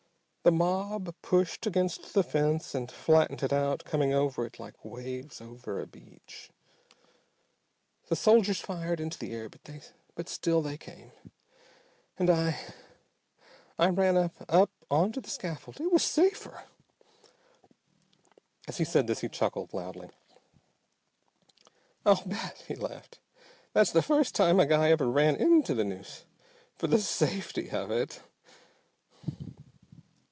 [0.43, 5.39] "The mob pushed against the fence and flattened it out, coming over it like waves
[5.39, 6.49] over a beach.
[8.07, 9.49] The soldiers fired into the air,
[10.15, 11.11] but still they came,
[12.17, 12.59] and I,
[13.77, 15.79] I ran up, onto the scaffold.
[15.79, 16.63] It was safer!"
[18.67, 20.09] As he said this he chuckled loudly.
[22.03, 23.19] "I'll bet," he laughed,
[23.73, 26.25] "that's the first time a guy ever ran into the noose
[26.73, 28.21] for the safety of it!